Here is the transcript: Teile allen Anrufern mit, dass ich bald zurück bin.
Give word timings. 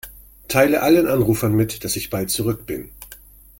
Teile 0.47 0.81
allen 0.81 1.05
Anrufern 1.05 1.53
mit, 1.53 1.83
dass 1.83 1.95
ich 1.95 2.09
bald 2.09 2.31
zurück 2.31 2.65
bin. 2.65 2.89